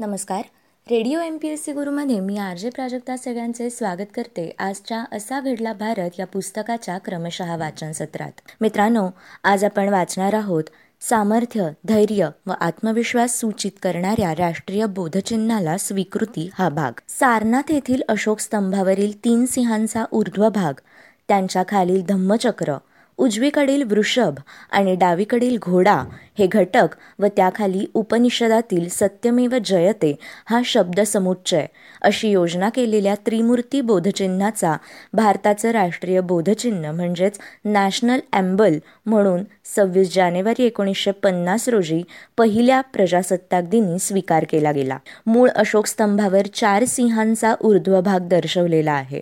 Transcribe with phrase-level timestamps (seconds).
[0.00, 0.42] नमस्कार.
[0.90, 4.54] Radio M P S C गुरुमध्ये मी R J Prajakta सगळ्यांचे स्वागत करते.
[4.58, 8.40] आजच्या असा घडला भारत या पुस्तकाच्या क्रमशः वाचन सत्रात.
[8.60, 9.08] मित्रांनो
[9.44, 10.64] आज आपण वाचणार आहोत
[11.00, 16.92] सामर्थ्य धैर्य व आत्मविश्वास सूचित करणाऱ्या राष्ट्रीय बोधचिन्हाला स्वीकृती हा भाग.
[17.08, 20.80] सारनाथ येथील अशोक स्तंभावरील तीन सिंहांचा ऊर्ध्व भाग
[21.28, 22.76] त्यांच्या खालील धम्मचक्र
[23.20, 24.34] उजवीकडील वृषभ
[24.70, 25.94] आणि डावीकडील घोडा
[26.38, 30.14] हे घटक व त्याखाली उपनिषदातील सत्यमेव जयते
[30.46, 31.66] हा शब्दसमुच्चय
[32.02, 34.76] अशी योजना केलेल्या त्रिमूर्ती बोधचिन्हाचा
[35.12, 39.44] भारताचं राष्ट्रीय बोधचिन्ह म्हणजेच नॅशनल ॲम्बल म्हणून
[39.76, 42.02] सव्वीस जानेवारी एकोणीसशे पन्नास रोजी
[42.38, 44.98] पहिल्या प्रजासत्ताक दिनी स्वीकार केला गेला.
[45.26, 49.20] मूळ अशोक स्तंभावर चार सिंहांचा ऊर्ध्व भाग दर्शवलेला आहे.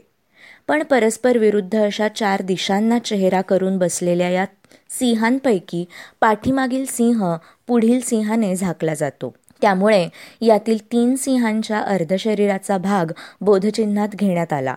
[0.68, 4.44] पण परस्पर विरुद्ध अशा चार दिशांना चेहरा करून बसलेल्या या
[4.90, 5.84] सिंहांपैकी
[6.20, 7.36] पाठीमागील सिंह
[7.66, 9.34] पुढील सिंहाने झाकला जातो.
[9.60, 10.08] त्यामुळे
[10.40, 14.74] यातील तीन सिंहांच्या अर्धशरीराचा भाग बोधचिन्हात घेण्यात आला.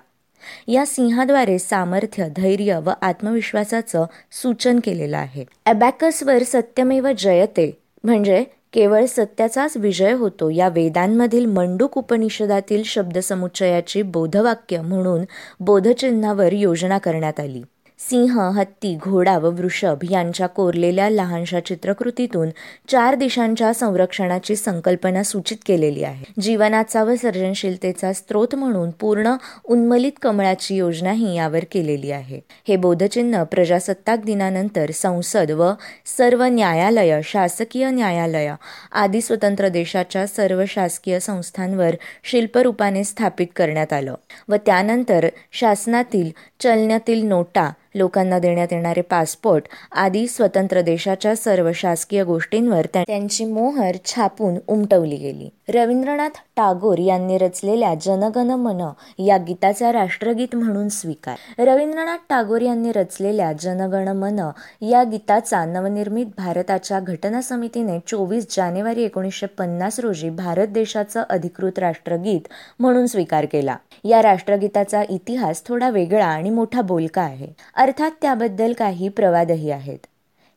[0.67, 5.45] या सिंहाद्वारे सामर्थ्य धैर्य व आत्मविश्वासाचं सूचन केलेलं आहे.
[5.65, 10.49] अबॅकसवर सत्यमेव जयते म्हणजे केवळ सत्याचाच विजय होतो.
[10.49, 15.25] या वेदांमधील मंडूक उपनिषदातील शब्दसमुच्चयाची बोधवाक्य म्हणून
[15.59, 17.61] बोधचिन्हावर योजना करण्यात आली.
[18.09, 22.49] सिंह हत्ती घोडा व वृषभ यांच्या कोरलेल्या लहानशा चित्रकृतीतून
[22.87, 26.41] चार दिशांच्या संरक्षणाची संकल्पना सूचित केलेली आहे.
[26.41, 32.39] जीवनाचा व सर्जनशीलतेचा स्रोत म्हणून पूर्ण उन्मलित कमळाची योजनाही यावर केलेली आहे.
[32.67, 35.71] हे बोधचिन्ह प्रजासत्ताक दिनानंतर संसद व
[36.17, 38.53] सर्व न्यायालय शासकीय न्यायालय
[38.91, 44.15] आदी स्वतंत्र देशाच्या सर्व शासकीय संस्थांवर शिल्परूपाने स्थापित करण्यात आलं
[44.49, 46.29] व त्यानंतर शासनातील
[46.59, 54.57] चलनातील नोटा लोकांना देण्यात येणारे पासपोर्ट आदी स्वतंत्र देशाच्या सर्व शासकीय गोष्टींवर त्यांची मोहर छापून
[54.67, 55.49] उमटवली गेली.
[55.73, 58.81] रवींद्रनाथ टागोर यांनी रचलेल्या जनगण मन
[59.19, 61.35] या गीताचा राष्ट्रगीत म्हणून स्वीकार.
[61.59, 64.39] रवींद्रनाथ टागोर यांनी रचलेल्या जनगण मन
[64.81, 72.47] या गीताचा नवनिर्मित भारताच्या घटना समितीने चोवीस जानेवारी एकोणीसशे पन्नास रोजी भारत देशाचं अधिकृत राष्ट्रगीत
[72.79, 73.75] म्हणून स्वीकार केला.
[74.03, 77.47] या राष्ट्रगीताचा इतिहास थोडा वेगळा आणि मोठा बोलका आहे.
[77.75, 79.99] अर्थात त्याबद्दल काही प्रवादही आहेत.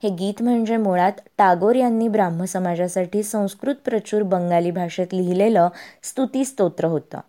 [0.05, 5.69] हे गीत म्हणजे मुळात टागोर यांनी ब्राह्म समाजासाठी संस्कृत प्रचूर बंगाली भाषेत लिहिलेलं
[6.03, 7.21] स्तुतीस्तोत्र होतं.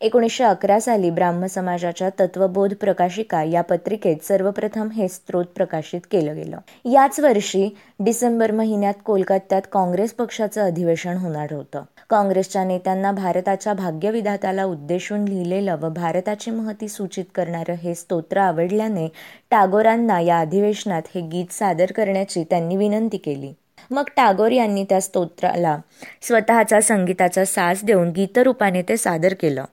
[0.00, 6.58] एकोणीसशे अकरा साली ब्राह्म समाजाच्या तत्वबोध प्रकाशिका या पत्रिकेत सर्वप्रथम हे स्त्रोत प्रकाशित केलं गेलं.
[6.84, 7.68] याच वर्षी
[8.00, 11.82] डिसेंबर महिन्यात कोलकात्यात काँग्रेस पक्षाचं अधिवेशन होणार होतं.
[12.10, 19.08] काँग्रेसच्या नेत्यांना भारताच्या भाग्यविधाताला उद्देशून लिहिलेलं व भारताची महती सूचित करणारं हे स्तोत्र आवडल्याने
[19.50, 23.52] टागोरांना या अधिवेशनात हे गीत सादर करण्याची त्यांनी विनंती केली.
[23.90, 25.76] मग टागोर यांनी त्या स्तोत्राला
[26.22, 29.64] स्वतःचा संगीताचा सास देऊन गीतरूपाने ते सादर केलं.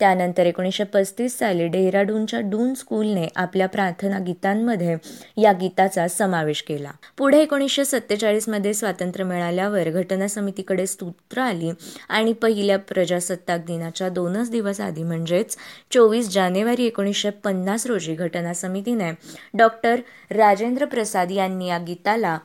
[0.00, 4.96] त्यानंतर एकोणीसशे पस्तीस साली डेहराडूनच्या डून स्कूलने आपल्या प्रार्थना गीतांमध्ये
[5.36, 6.90] या गीताचा समावेश केला.
[7.18, 11.70] पुढे एकोणीसशे सत्तेचाळीसमध्ये स्वातंत्र्य मिळाल्यावर घटना समितीकडे स्तोत्र आली
[12.08, 15.56] आणि पहिल्या प्रजासत्ताक दिनाच्या दोनच दिवस आधी म्हणजेच
[15.90, 19.10] चोवीस जानेवारी एकोणीसशे पन्नास रोजी घटना समितीने
[19.54, 22.38] डॉक्टर राजेंद्र प्रसाद यांनी या गीताला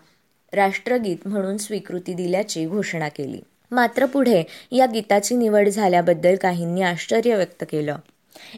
[0.54, 3.40] राष्ट्रगीत म्हणून स्वीकृती दिल्याची घोषणा केली.
[3.72, 7.96] मात्र पुढे या गीताची निवड झाल्याबद्दल काहींनी आश्चर्य व्यक्त केलं.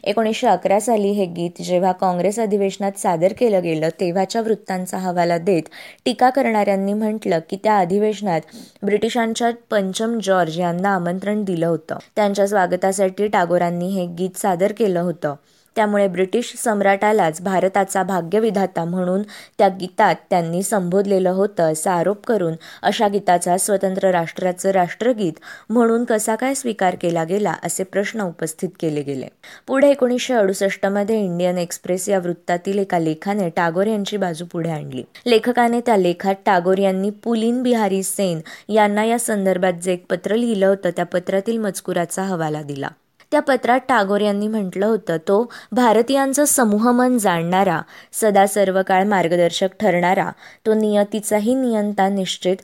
[0.04, 5.62] एकोणीसशे अकरा साली हे गीत जेव्हा काँग्रेस अधिवेशनात सादर केलं गेलं तेव्हाच्या वृत्तांचा हवाला देत
[6.04, 8.40] टीका करणाऱ्यांनी म्हटलं की त्या अधिवेशनात
[8.82, 11.98] ब्रिटिशांच्या पंचम जॉर्ज यांना आमंत्रण दिलं होतं.
[12.16, 15.34] त्यांच्या स्वागतासाठी टागोरांनी हे गीत सादर केलं होतं.
[15.76, 19.22] त्यामुळे ब्रिटिश सम्राटालाच भारताचा भाग्यविधाता म्हणून
[19.58, 25.32] त्या गीतात त्यांनी संबोधलेलं होतं असा आरोप करून अशा गीताचा स्वतंत्र राष्ट्राचं राष्ट्रगीत
[25.70, 29.28] म्हणून कसा काय स्वीकार केला गेला असे प्रश्न उपस्थित केले गेले.
[29.66, 35.02] पुढे एकोणीसशे अडुसष्टमध्ये इंडियन एक्सप्रेस या वृत्तातील एका लेखाने टागोर यांची बाजू पुढे आणली.
[35.26, 38.40] लेखकाने त्या लेखात टागोर यांनी पुलीन बिहारी सेन
[38.72, 42.88] यांना या संदर्भात जे एक पत्र लिहिलं होतं त्या पत्रातील मजकुराचा हवाला दिला.
[43.30, 47.80] त्या पत्रात टागोर यांनी म्हटलं होतं तो भारतीयांचं समूहमन जाणणारा
[48.12, 50.30] सदा सर्व काळ मार्गदर्शक ठरणारा
[50.66, 52.56] तो नियतीचाही नियंता निश्चित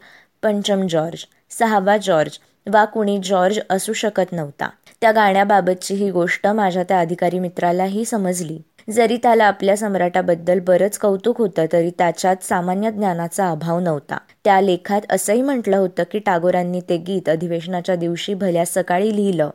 [0.42, 1.24] पंचम जॉर्ज
[1.58, 2.38] सहावा जॉर्ज
[2.72, 4.68] वा कुणी जॉर्ज असू शकत नव्हता.
[5.00, 8.58] त्या गाण्याबाबतची ही गोष्ट माझ्या त्या अधिकारी मित्रालाही समजली.
[8.90, 14.18] जरी त्याला आपल्या सम्राटाबद्दल बरंच कौतुक होतं तरी त्याच्यात सामान्य ज्ञानाचा अभाव नव्हता.
[14.44, 19.50] त्या लेखात असंही म्हटलं होतं की टागोरांनी ते गीत अधिवेशनाच्या दिवशी भल्या सकाळी लिहिलं.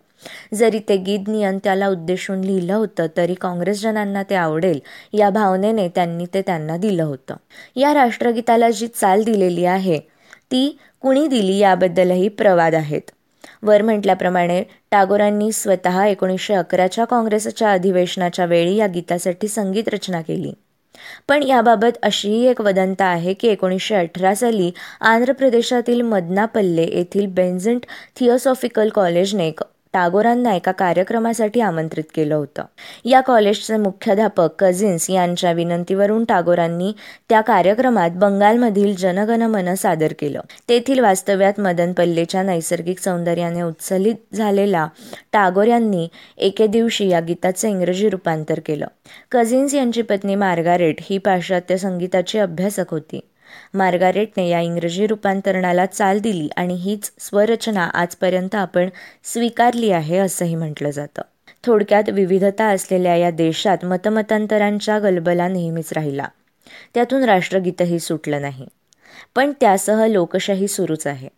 [0.54, 4.80] जरी ते गीत नियंत्याला उद्देशून लिहिलं होतं तरी काँग्रेसजनांना ते आवडेल
[5.14, 7.36] या भावनेने त्यांनी ते त्यांना दिलं होतं.
[7.76, 10.00] या राष्ट्रगीताला जी चाल दिलेली आहे
[10.52, 13.02] ती कुणी दिली याबद्दलही प्रवाद आहेत.
[13.64, 20.52] वर म्हटल्याप्रमाणे टागोरांनी स्वतः एकोणीसशे अकराच्या काँग्रेसच्या अधिवेशनाच्या वेळी या गीतासाठी संगीत रचना केली.
[21.28, 24.72] पण याबाबत अशीही एक वदंता आहे की एकोणीसशे अठरा साली
[25.02, 27.86] आंध्र प्रदेशातील मदनापल्ले येथील बेन्झंट
[28.20, 29.52] थिओसॉफिकल कॉलेजने
[29.94, 32.64] टागोरांना एका कार्यक्रमासाठी आमंत्रित केलं होतं.
[33.06, 36.92] या कॉलेजचे मुख्याध्यापक कझिन्स यांच्या विनंतीवरून टागोरांनी
[37.30, 40.40] त्या कार्यक्रमात बंगालमधील जनगणमन सादर केलं.
[40.70, 44.88] तेथील वास्तव्यात मदन पल्लेच्या नैसर्गिक सौंदर्याने उत्सलित झालेला
[45.34, 46.08] टागोर यांनी
[46.38, 48.88] एके दिवशी या गीताचे इंग्रजी रूपांतर केलं.
[49.32, 53.20] कझिन्स यांची पत्नी मार्गारेट ही पाश्चात्य संगीताची अभ्यासक होती.
[53.74, 58.90] मार्गारेटने या इंग्रजी रूपांतरणाला चाल दिली आणि हीच स्वरचना आजपर्यंत आपण
[59.24, 61.22] स्वीकारली आहे असंही म्हटलं जातं.
[61.64, 66.28] थोडक्यात विविधता असलेल्या या देशात मतमतांतरांच्या गलबला नेहमीच राहिला.
[66.94, 68.68] त्यातून राष्ट्रगीतही सुटलं नाही.
[69.36, 71.30] पण त्यासह लोकशाही सुरूच आहे.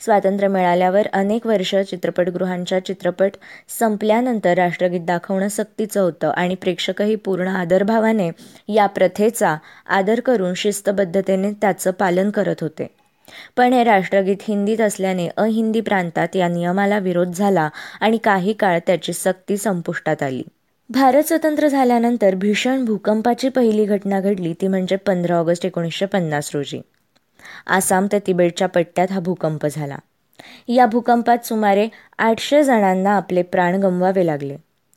[0.00, 3.30] स्वातंत्र्य मिळाल्यावर अनेक वर्ष चित्रपटगृहांच्या चित्रपट
[3.78, 8.30] संपल्यानंतर राष्ट्रगीत दाखवणं सक्तीचं होतं आणि प्रेक्षकही पूर्ण आदरभावाने
[8.68, 9.56] या प्रथेचा
[9.86, 12.86] आदर करून शिस्तबद्धतेने त्याचं पालन करत होते.
[13.56, 17.68] पण हे राष्ट्रगीत हिंदीत असल्याने अहिंदी प्रांतात या नियमाला विरोध झाला
[18.00, 20.42] आणि काही काळ त्याची सक्ती संपुष्टात आली.
[20.90, 26.80] भारत स्वतंत्र झाल्यानंतर भीषण भूकंपाची पहिली घटना घडली ती म्हणजे पंधरा ऑगस्ट एकोणीसशे पन्नास रोजी.
[27.66, 29.96] आसाम ते तिबेटच्या पट्ट्यात हा भूकंप झाला.
[30.68, 31.88] या भूकंपात सुमारे
[32.18, 34.56] आठशे जणांना आपले प्राण गमवावे लागले.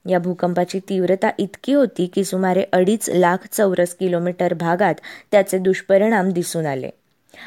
[0.10, 4.94] या भूकंपाची तीव्रता इतकी होती की सुमारे अडीच लाख चौरस किलोमीटर भागात
[5.32, 6.90] त्याचे दुष्परिणाम दिसून आले.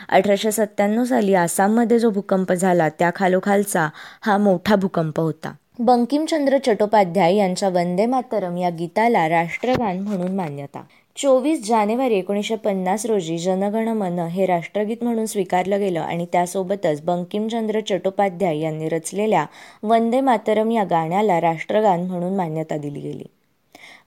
[0.09, 3.89] अठराशे सत्त्याण्णव साली आसाममध्ये जो भूकंप झाला त्या खालोखालचा
[4.23, 5.53] हा मोठा भूकंप होता.
[5.79, 10.83] बंकिमचंद्र चट्टोपाध्याय यांच्या वंदे मातरम या गीताला राष्ट्रगान म्हणून मान्यता.
[11.17, 17.81] चोवीस जानेवारी एकोणीसशे पन्नास रोजी जनगण मन हे राष्ट्रगीत म्हणून स्वीकारलं गेलं आणि त्यासोबतच बंकिमचंद्र
[17.81, 19.47] चट्टोपाध्याय यांनी रचलेल्या
[19.83, 23.25] वंदे मातरम या गाण्याला राष्ट्रगान म्हणून मान्यता दिली गेली.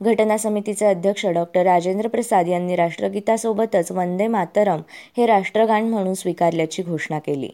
[0.02, 4.82] घटना समितीचे अध्यक्ष डॉक्टर राजेंद्र प्रसाद यांनी राष्ट्रगीतासोबतच वंदे मातरम
[5.18, 7.50] हे राष्ट्रगान म्हणून स्वीकारल्याची घोषणा केली.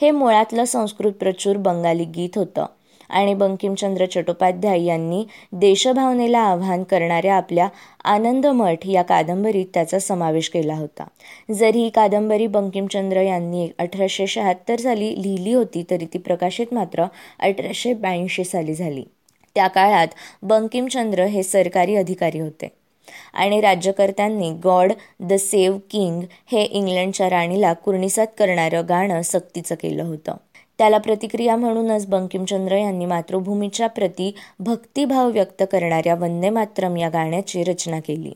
[0.00, 2.66] हे मुळातलं संस्कृत प्रचूर बंगाली गीत होतं.
[3.10, 7.68] आणि बंकिमचंद्र चट्टोपाध्याय यांनी देशभावनेला आव्हान करणाऱ्या आपल्या
[8.04, 11.04] आनंदमठ या कादंबरीत त्याचा समावेश केला होता.
[11.52, 17.04] जरी ही कादंबरी बंकिमचंद्र यांनी अठराशे शहात्तर साली लिहिली होती तरी ती प्रकाशित मात्र
[17.40, 19.04] अठराशे ब्याऐंशी साली झाली.
[19.54, 20.08] त्या काळात
[20.42, 22.68] बंकिमचंद्र हे सरकारी अधिकारी होते.
[23.34, 30.36] आणि राज्यकर्त्यांनी गॉड द सेव्ह किंग हे इंग्लंडच्या राणीला कुर्णिसात करणारं गाणं सक्तीचं केलं होतं.
[30.78, 38.00] त्याला प्रतिक्रिया म्हणूनच बंकिमचंद्र यांनी मातृभूमीच्या प्रती भक्तिभाव व्यक्त करणाऱ्या वंदे मातरम या गाण्याची रचना
[38.00, 38.32] केली.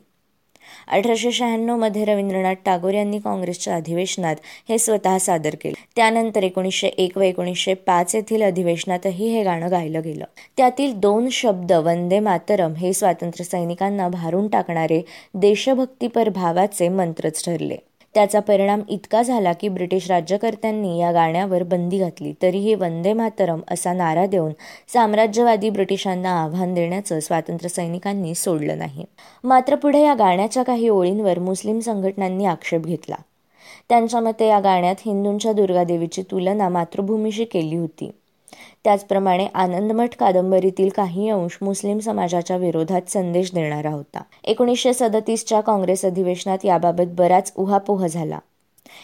[0.89, 4.37] अठराशे शहाण्णवमध्ये रवींद्रनाथ टागोर यांनी काँग्रेसच्या अधिवेशनात
[4.69, 5.87] हे स्वतः सादर केले.
[5.97, 10.25] त्यानंतर एकोणीसशे एक व एकोणीसशे पाच येथील अधिवेशनातही हे गाणं गायलं गेलं.
[10.57, 15.03] त्यातील दोन शब्द वंदे मातरम हे स्वातंत्र्य सैनिकांना भारून टाकणारे
[15.35, 17.77] देशभक्तीपर भावाचे मंत्रच ठरले.
[18.15, 22.33] त्याचा परिणाम इतका झाला की ब्रिटिश राज्यकर्त्यांनी या गाण्यावर बंदी घातली.
[22.43, 24.53] तरीही वंदे मातरम असा नारा देऊन
[24.93, 29.05] साम्राज्यवादी ब्रिटिशांना आव्हान देण्याचं स्वातंत्र्य सैनिकांनी सोडलं नाही.
[29.45, 33.17] मात्र पुढे या गाण्याच्या काही ओळींवर मुस्लिम संघटनांनी आक्षेप घेतला.
[33.89, 38.11] त्यांच्या मते या गाण्यात हिंदूंच्या दुर्गादेवीची तुलना मातृभूमीशी केली होती.
[38.85, 44.23] त्याचप्रमाणे आनंदमठ कादंबरीतील काही अंश मुस्लिम समाजाच्या विरोधात संदेश देणारा होता.
[44.45, 48.39] एकोणीसशे सदतीसच्या काँग्रेस अधिवेशनात याबाबत बराच उहापोह झाला.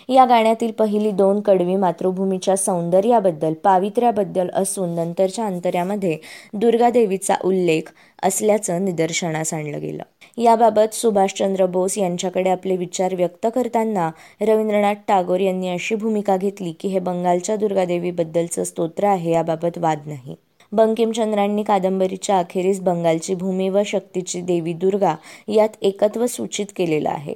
[0.08, 6.18] या गाण्यातील पहिली दोन कडवी मातृभूमीच्या सौंदर्याबद्दल पावित्र्याबद्दल असून नंतरच्या अंतर्यामध्ये
[6.52, 7.82] दुर्गादेवीचा उल्लेख
[8.22, 10.02] असल्याचं निदर्शनास आणलं गेलं.
[10.36, 16.88] याबाबत सुभाषचंद्र बोस यांच्याकडे आपले विचार व्यक्त करताना रवींद्रनाथ टागोर यांनी अशी भूमिका घेतली की
[16.88, 20.34] हे बंगालच्या दुर्गादेवीबद्दलचं स्तोत्र आहे याबाबत वाद नाही.
[20.72, 25.14] बंकिमचंद्रांनी कादंबरीच्या अखेरीस बंगालची भूमी व शक्तीची देवी दुर्गा
[25.48, 27.34] यात एकत्व सूचित केलेलं आहे.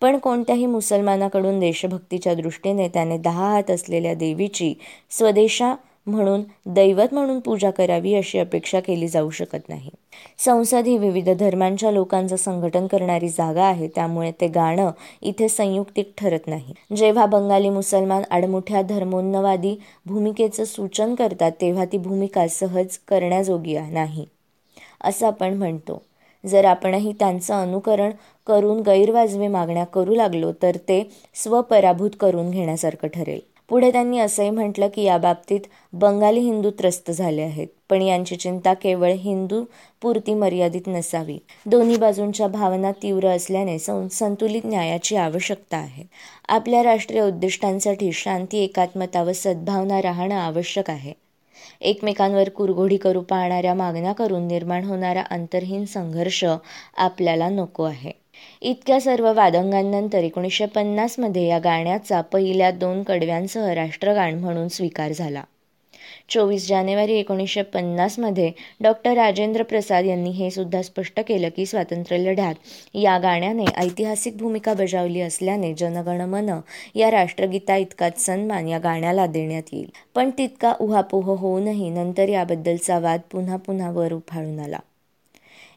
[0.00, 4.74] पण कोणत्याही मुसलमानाकडून देशभक्तीच्या दृष्टीने त्याने दहा हात असलेल्या देवीची
[5.10, 5.74] स्वदेशा
[6.10, 9.90] म्हणून दैवत म्हणून पूजा करावी अशी अपेक्षा केली जाऊ शकत नाही.
[10.38, 14.90] संसद ही विविध धर्मांच्या लोकांचं संघटन करणारी जागा आहे त्यामुळे ते गाणं
[15.22, 16.74] इथे संयुक्तिक ठरत नाही.
[16.96, 19.76] जेव्हा बंगाली मुसलमान आडमुठ्या धर्मोन्नवादी
[20.06, 24.26] भूमिकेचं सूचन करतात तेव्हा ती भूमिका सहज करण्याजोगी नाही
[25.04, 26.02] असं आपण म्हणतो.
[26.44, 28.10] जर आपणही त्यांचं अनुकरण
[28.46, 31.02] करून गैरवाजवी मागण्या करू लागलो तर ते
[31.34, 33.40] स्वपराभूत करून घेण्यासारखं ठरेल.
[33.70, 35.60] पुढे त्यांनी असंही म्हटलं की याबाबतीत
[35.92, 37.66] बंगाली हिंदू त्रस्त झाले आहेत.
[37.90, 39.62] पण यांची चिंता केवळ हिंदू
[40.02, 41.38] पुरती मर्यादित नसावी.
[41.66, 46.04] दोन्ही बाजूंच्या भावना तीव्र असल्याने संतुलित न्यायाची आवश्यकता आहे.
[46.48, 51.12] आपल्या राष्ट्रीय उद्दिष्टांसाठी शांती एकात्मता व सद्भावना राहणं आवश्यक आहे.
[51.80, 56.44] एकमेकांवर कुरघोडी करू पाहणाऱ्या मागण्या करून निर्माण होणारा अंतर्हीन संघर्ष
[56.96, 58.19] आपल्याला नको आहे.
[58.62, 65.42] इतक्या सर्व वादंगांनंतर एकोणीसशे पन्नासमध्ये या गाण्याचा पहिल्या दोन कडव्यांसह राष्ट्रगान म्हणून स्वीकार झाला.
[66.30, 72.54] चोवीस जानेवारी एकोणीसशे पन्नासमध्ये डॉक्टर राजेंद्र प्रसाद यांनी हे सुद्धा स्पष्ट केलं की स्वातंत्र्य लढ्यात
[72.94, 76.50] या गाण्याने ऐतिहासिक भूमिका बजावली असल्याने जनगणमन
[76.94, 79.90] या राष्ट्रगीता इतकाच सन्मान या गाण्याला देण्यात येईल.
[80.14, 84.78] पण तितका उहापोह होऊनही नंतर याबद्दलचा वाद पुन्हा पुन्हा वर उफाळून आला.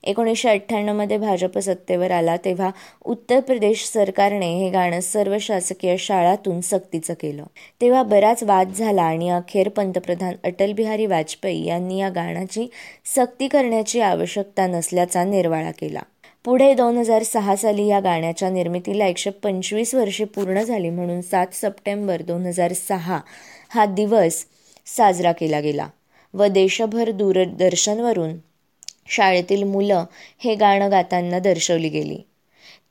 [0.03, 2.69] एकोणीसशे अठ्ठ्याण्णवमध्ये भाजप सत्तेवर आला तेव्हा
[3.05, 7.43] उत्तर प्रदेश सरकारने हे गाणं सर्व शासकीय शाळातून सक्तीचं केलं.
[7.81, 12.67] तेव्हा बराच वाद झाला आणि अखेर पंतप्रधान अटल बिहारी वाजपेयी यांनी या गाण्याची
[13.15, 16.01] सक्ती करण्याची आवश्यकता नसल्याचा निर्वाळा केला.
[16.45, 21.53] पुढे दोन हजार सहा साली या गाण्याच्या निर्मितीला एकशे पंचवीस वर्षे पूर्ण झाली म्हणून सात
[21.53, 23.19] सप्टेंबर दोन हजार सहा
[23.69, 24.45] हा दिवस
[24.85, 25.87] साजरा केला गेला
[26.33, 28.33] व देशभर दूरदर्शनवरून
[29.07, 30.05] शाळेतील मुलं
[30.39, 32.17] हे गाणं गाताना दर्शवली गेली.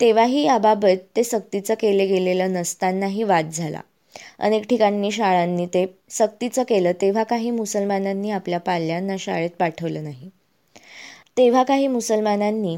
[0.00, 3.80] तेव्हाही याबाबत ते सक्तीचं केले गेलेलं नसतानाही वाद झाला.
[4.38, 10.30] अनेक ठिकाणी शाळांनी ते सक्तीचं केलं तेव्हा काही मुसलमानांनी आपल्या पाल्यांना शाळेत पाठवलं नाही.
[11.36, 12.76] तेव्हा काही मुसलमानांनी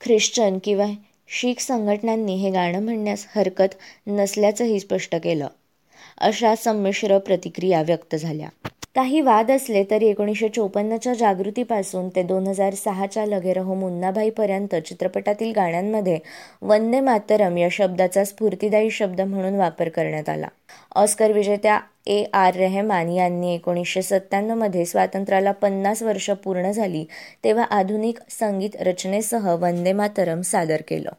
[0.00, 0.86] ख्रिश्चन किंवा
[1.28, 3.74] शीख संघटनांनी हे गाणं म्हणण्यास हरकत
[4.06, 5.48] नसल्याचंही स्पष्ट केलं.
[6.18, 8.48] अशा संमिश्र प्रतिक्रिया व्यक्त झाल्या.
[8.94, 16.18] काही वाद असले तरी एकोणीसशे चोपन्नच्या जागृतीपासून ते दोन हजार सहाच्या लगेरहो मुन्नाभाईपर्यंत चित्रपटातील गाण्यांमध्ये
[16.62, 20.48] वंदे मातरम या शब्दाचा स्फूर्तिदायी शब्द म्हणून वापर करण्यात आला.
[20.94, 27.04] ऑस्कर विजेत्या ए आर रेहमान यांनी एकोणीसशे सत्त्याण्णवमध्ये स्वातंत्र्याला पन्नास वर्ष पूर्ण झाली
[27.44, 31.10] तेव्हा आधुनिक संगीत रचनेसह वंदे मातरम सादर केलं.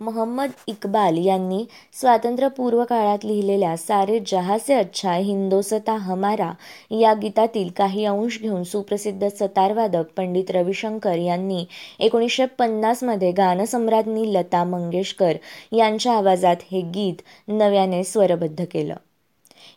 [0.00, 1.64] मोहम्मद इक्बाल यांनी
[2.00, 6.50] स्वातंत्र्यपूर्व काळात लिहिलेल्या सारे जहासे अच्छा हिंदोसता हमारा
[6.90, 11.64] या गीतातील काही अंश घेऊन सुप्रसिद्ध सतारवादक पंडित रविशंकर यांनी
[11.98, 15.36] एकोणीसशे पन्नासमध्ये गानसम्राज्ञी लता मंगेशकर
[15.72, 18.94] यांच्या आवाजात हे गीत नव्याने स्वरबद्ध केलं.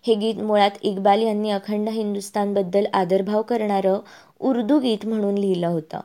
[0.08, 4.00] हे गीत मुळात इक्बाल यांनी अखंड हिंदुस्थानबद्दल आदरभाव करणारं
[4.40, 6.00] उर्दू गीत म्हणून लिहिलं होतं.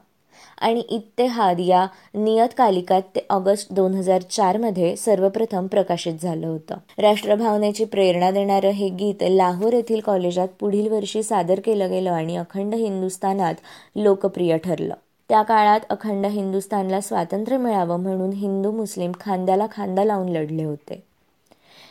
[0.59, 6.75] आणि इत्तेहाद या नियतकालिकात ते ऑगस्ट दोन हजार चारमध्ये सर्वप्रथम प्रकाशित झालं होतं.
[6.99, 12.75] राष्ट्रभावनेची प्रेरणा देणारं हे गीत लाहोर येथील कॉलेजात पुढील वर्षी सादर केलं गेलं आणि अखंड
[12.75, 13.55] हिंदुस्थानात
[13.97, 14.95] लोकप्रिय ठरलं.
[15.29, 21.03] त्या काळात अखंड हिंदुस्थानला स्वातंत्र्य मिळावं म्हणून हिंदू मुस्लिम खांद्याला खांदा लावून लढले होते.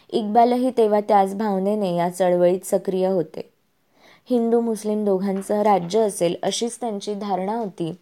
[0.10, 3.50] इक्बालही तेव्हा त्याच भावनेने या चळवळीत सक्रिय होते.
[4.30, 7.94] हिंदू मुस्लिम दोघांचं राज्य असेल अशीच त्यांची धारणा होती.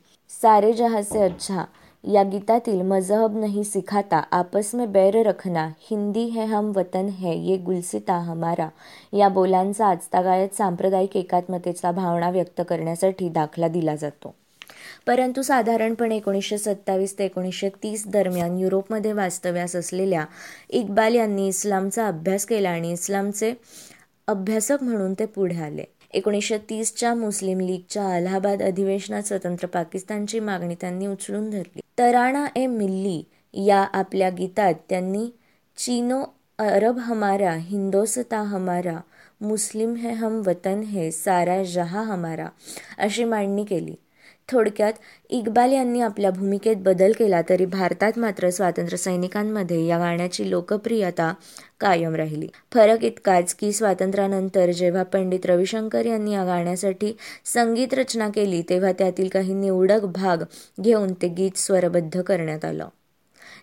[0.41, 1.65] सारे जहाँ से अच्छा
[2.03, 7.57] या गीतातील मजहब नहीं सिखाता आपस में बैर रखना हिंदी है हम वतन है ये
[7.57, 8.67] गुलसिता हमारा
[9.13, 14.35] या बोलांचा आजतागायत सांप्रदायिक एकात्मतेचा भावना व्यक्त करण्यासाठी दाखला दिला जातो.
[15.07, 20.25] परंतु साधारणपणे एकोणीसशे सत्तावीस ते एकोणीसशे तीस दरम्यान युरोपमध्ये वास्तव्यास असलेल्या
[20.69, 23.53] इक्बाल यांनी इस्लामचा अभ्यास केला आणि इस्लामचे
[24.27, 25.83] अभ्यासक म्हणून ते पुढे आले.
[26.15, 31.79] एकोणीसशे तीसच्या मुस्लिम लीगच्या अलाहाबाद अधिवेशनात स्वतंत्र पाकिस्तानची मागणी त्यांनी उचलून धरली.
[31.99, 35.27] तराणा ए मिल्ली या आपल्या गीतात त्यांनी
[35.77, 36.23] चीनो
[36.59, 38.97] अरब हमारा हिंदोसता हमारा
[39.41, 42.47] मुस्लिम है हम वतन है सारा जहा हमारा
[42.97, 43.95] अशी मांडणी केली.
[44.51, 44.93] थोडक्यात
[45.29, 51.33] इक्बाल यांनी आपल्या भूमिकेत बदल केला तरी भारतात मात्र स्वातंत्र्य सैनिकांमध्ये या गाण्याची लोकप्रियता
[51.79, 52.47] कायम राहिली.
[52.73, 57.13] फरक इतकाच की स्वातंत्र्यानंतर जेव्हा पंडित रविशंकर यांनी या गाण्यासाठी
[57.45, 60.43] संगीत रचना केली तेव्हा त्यातील काही निवडक भाग
[60.81, 62.87] घेऊन ते गीत स्वरबद्ध करण्यात आलं.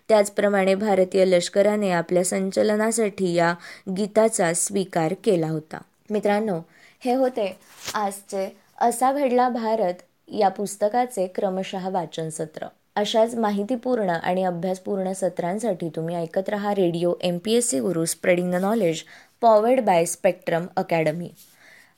[0.09, 3.53] त्याचप्रमाणे भारतीय लष्कराने आपल्या संचलनासाठी या
[3.97, 5.77] गीताचा स्वीकार केला होता.
[6.09, 6.59] मित्रांनो
[6.99, 7.57] हे होते
[7.93, 8.47] आजचे
[8.81, 9.93] असा घडला भारत
[10.27, 17.37] या पुस्तकाचे क्रमशः वाचन सत्र अशाच माहितीपूर्ण आणि अभ्यासपूर्ण सत्रांसाठी तुम्ही ऐकत रहा radio M
[17.37, 19.03] P S C Guru spreading the knowledge
[19.41, 21.29] powered by Spectrum academy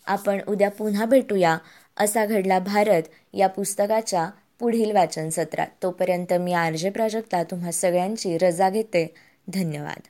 [0.08, 1.58] आपण उद्या पुन्हा भेटूया.
[2.00, 3.03] असा घडला भारत
[3.34, 4.29] या पुस्तकाच्या
[4.60, 9.05] पुढील वाचन सत्रात तोपर्यंत मी आर जे प्राजक्ता तुम्हा सगळ्यांची रजा घेते.
[9.53, 10.08] धन्यवाद.